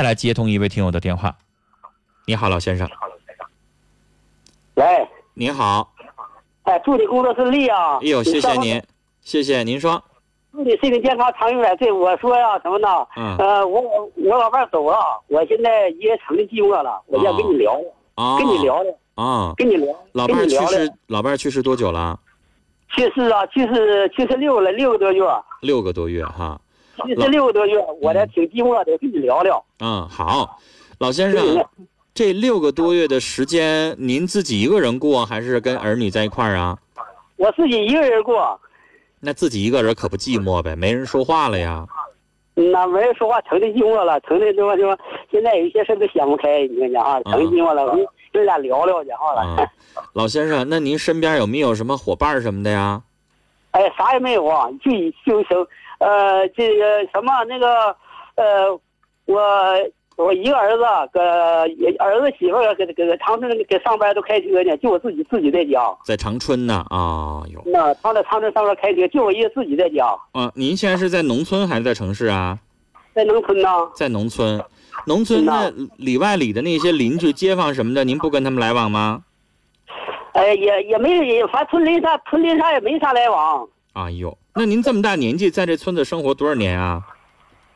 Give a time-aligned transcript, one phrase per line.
[0.00, 1.36] 再来接通一位听友的电话。
[2.24, 2.88] 你好，老先生。
[4.76, 5.92] 喂，您好。
[6.62, 7.98] 哎，祝你工作顺利啊！
[8.00, 8.82] 哎呦，谢谢您，
[9.20, 10.02] 谢谢您说。
[10.52, 11.92] 祝你身体健康，长命百岁。
[11.92, 12.88] 我说呀，什么呢？
[13.14, 13.36] 嗯。
[13.36, 17.78] 呃，我我我老伴走了，我现在也成了寂寞了，我要跟你聊。
[18.38, 18.94] 跟你聊聊。
[19.16, 19.52] 啊。
[19.54, 19.94] 跟你聊。
[20.12, 22.18] 老伴去世，老伴去世多久了？
[22.88, 25.22] 去世啊，去世去世六了六个多月。
[25.60, 26.58] 六个多月哈。
[27.06, 29.64] 去世六个多月，我这挺寂寞的，跟你聊聊。
[29.80, 30.58] 嗯，好，
[30.98, 31.64] 老先生，
[32.14, 36.78] 这六个多月的时间，您自己一个人过，还是跟儿女在一块儿啊？
[37.36, 38.60] 我自己一个人过。
[39.20, 41.86] 那自己一个人可不寂寞呗，没人说话了呀。
[42.54, 44.98] 那没人说话，成的寂寞了，成的说说，
[45.30, 47.96] 现在有一些事都想不开，你看讲哈，成寂寞了，我
[48.32, 49.66] 跟俩聊聊讲话了。
[50.12, 53.02] 老先生，那您身边有没有什么伙伴什么的呀？
[53.70, 54.90] 哎，啥也没有啊，就
[55.24, 55.66] 就生，
[56.00, 57.96] 呃，这个什么那个，
[58.34, 58.80] 呃，
[59.26, 59.40] 我
[60.16, 60.82] 我一个儿子
[61.12, 61.20] 搁
[61.98, 65.78] 儿子媳妇儿搁搁长春搁上班都开车呢，就我自己自己在家。
[66.04, 67.62] 在长春呢啊有。
[67.66, 70.06] 那他在长春上班开车，就我一个自己在家。
[70.32, 72.58] 啊，您现在是在农村还是在城市啊？
[73.14, 73.68] 在农村呢。
[73.94, 74.62] 在农村，
[75.06, 79.22] 农村那里外里的那些邻居街坊什么的，您不跟他们来往吗？
[80.32, 83.68] 哎，也也没，反正村里啥村里啥也没啥来往。
[83.94, 87.02] 哎呦， 那您这么大年纪，在这村子生活多少年啊？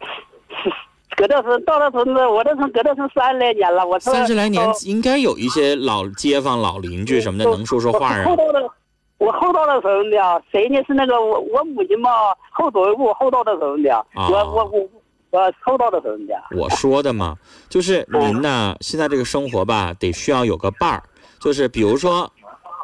[1.16, 3.84] 搁这村到这村子，我这村搁这村三十来年了。
[3.86, 8.24] 我三十来年应该有一些老街坊、老邻居什么的，能说说话啊。
[8.24, 8.70] 后到的，
[9.18, 10.80] 我后到的时候的，谁呢？
[10.86, 12.10] 是那个我我母亲嘛，
[12.52, 14.06] 后走一步，后到的时候的。
[14.14, 14.88] 我我我
[15.30, 16.34] 我后到的时候的。
[16.56, 17.36] 我说的嘛，
[17.68, 21.02] 就是您呢，现在这个生活吧，得需要有个伴儿，
[21.40, 22.30] 就是比如说。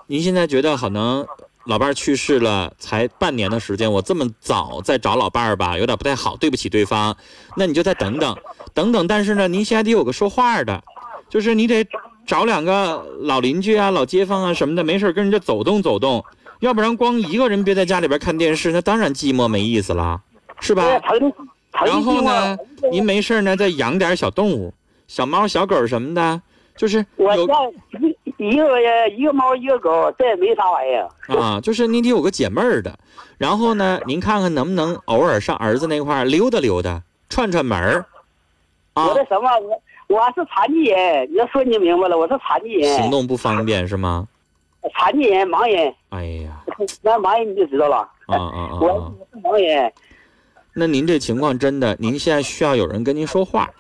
[0.09, 1.27] 您现在觉得可能
[1.67, 7.17] 老伴儿去世了，才半年的时间，我这么早再找老伴儿吧，有点不太好，对不起对方。
[7.57, 8.37] 那你就再等等，
[8.73, 9.07] 等等。
[9.07, 10.83] 但是呢，您现在得有个说话的，
[11.29, 11.85] 就是你得
[12.25, 16.25] 找两个老邻居啊、老街坊啊什么的，没事跟人家走动走动，
[16.61, 20.21] 要不然光一个人憋在家里边看电视，那当然寂寞没意思了，
[20.61, 20.85] 是吧？
[21.85, 22.57] 然后呢，
[22.93, 24.73] 您没事呢，再养点小动物，
[25.09, 26.41] 小猫、小狗什么的，
[26.77, 27.49] 就是有。
[28.39, 31.09] 一个一个猫一个狗，这也没啥玩意儿
[31.39, 31.61] 啊。
[31.61, 32.99] 就是你得有个解闷儿的，
[33.39, 38.05] 然后呢，您看看能不能偶尔上儿子那块溜达溜达，串串门儿。
[38.95, 44.27] 我的什么，我我是残疾人，你要说你明白了，我是残疾人，行动不方便是吗？
[44.95, 45.93] 残疾人，盲人。
[46.11, 46.63] 哎呀，
[47.03, 47.97] 那盲人你就知道了。
[48.27, 48.79] 啊啊啊！
[48.81, 49.93] 我是盲人。
[50.75, 53.71] 那您这情况真的，您现在需要有人跟您说话。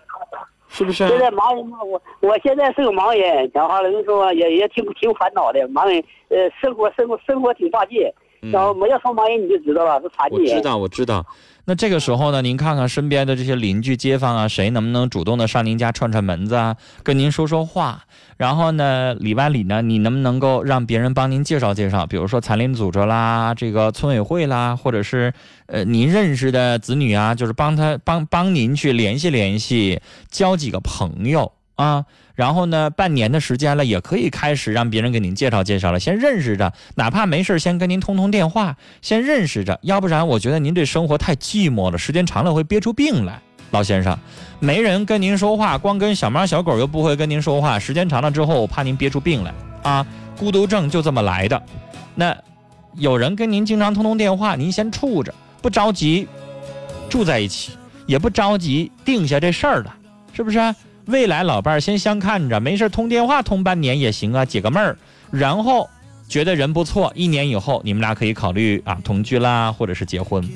[0.92, 5.68] 现在盲人嘛，我我现在是个盲人，讲话了，你说也也挺挺烦恼的。
[5.68, 8.12] 盲人，呃，生活生活生活挺大劲。
[8.40, 10.56] 然后没有双盲人，你就知道了，是残疾人。
[10.56, 11.26] 我知道，我知道。
[11.68, 18.04] 那这个时候呢，您看看身边的这些邻居、街坊啊，谁能不能主动的上您家串串门子啊，跟您说说话？
[18.36, 22.06] 然后呢，里外里呢，你能不能够让别人帮您介绍介绍？
[22.06, 25.32] 比如说残联组织啦，这个村委会啦，或者是
[25.66, 32.04] 呃您认识的子女啊，就是帮他帮帮您去联系联系，交几个朋友啊。
[32.34, 39.78] 然后呢，半年的时间了，也可以开始让别人给您介绍介绍了，先认识着，哪怕没事先跟您通通电话，先认识着。
[39.82, 43.40] 要不然，我觉得您这生活太寂寞了，时间长了会憋出病来。
[43.70, 44.16] 老先生，
[44.60, 50.06] 没人跟您说话，光跟小猫小狗又不会跟您说话，时间长了之后，我怕您憋出病来啊！
[50.38, 51.60] 孤独症就这么来的。
[52.14, 52.36] 那
[52.94, 56.28] 有人跟您经常通通电话，您先处着，不着急
[57.08, 57.72] 住在一起，
[58.06, 59.94] 也不着急定下这事儿了，
[60.32, 60.58] 是不是？
[61.06, 64.98] 未来老伴儿先相看着，没事通电话通半年也行啊，解个闷儿。
[65.30, 65.88] 然后
[66.28, 70.48] 觉得人不错，一年以后你们俩可以考虑啊同居啦，或者是结婚，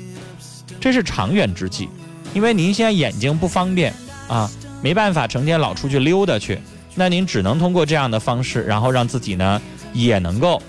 [0.79, 1.87] 这是长远之计。
[2.33, 3.93] 因为您现在眼睛不方便
[4.27, 4.49] 啊，
[4.81, 6.59] 没办法成天老出去溜达去，
[6.95, 9.61] 那您只能通过这样的方式，然后让自己呢
[9.93, 10.61] 也能够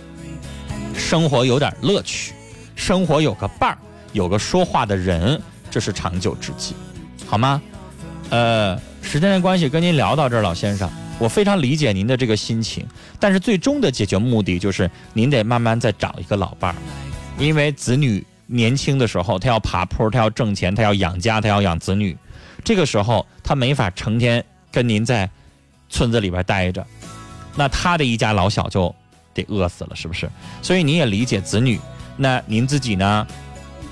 [0.95, 2.35] 生活有点乐趣，
[2.77, 3.79] 生活有个伴儿，
[4.13, 6.75] 有个说话的人，这是长久之计，
[7.27, 7.61] 好吗？
[8.33, 12.87] 呃，时间的关系，跟您聊到这儿，老先生，我非常理解您的这个心情，
[13.21, 16.77] 但是最终的解决目的就是您得慢慢再找一个老伴儿，
[17.39, 18.27] 因为子女。
[18.49, 22.15] 年轻的时候，他要爬坡，他要挣钱，他要养家，他要养子女。
[22.63, 25.31] 这个时候，他没法成天跟您在
[25.89, 26.87] 村子里边待着，
[27.57, 28.95] 那他的一家老小就
[29.33, 30.29] 得饿死了，是不是？
[30.61, 31.81] 所以您也理解子女，
[32.19, 33.27] 那您自己呢，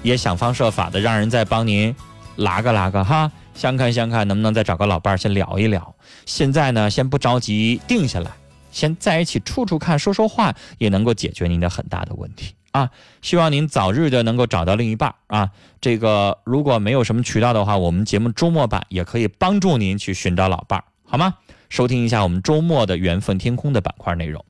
[0.03, 1.95] 也想方设法的让人再帮您
[2.37, 5.95] 拉个拉个哈，相看相看，能不能再找个老伴儿先聊一聊？
[6.27, 8.31] 现在呢，先不着急定下来，
[8.71, 12.55] 先在一起处处看，说说话，也能够解决您的很大的问题。
[12.73, 12.89] 啊！
[13.21, 15.51] 希望您早日的能够找到另一半啊！
[15.81, 21.35] 这个如果没有什么渠道的话，我们节目周末版也可以帮助您去寻找老伴儿，好吗？
[21.69, 24.45] 收听一下我们周末的缘分天空的板块内容。